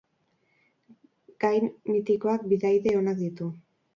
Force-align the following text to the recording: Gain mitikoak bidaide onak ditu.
Gain 1.43 1.69
mitikoak 1.91 2.47
bidaide 2.55 2.97
onak 3.03 3.21
ditu. 3.23 3.51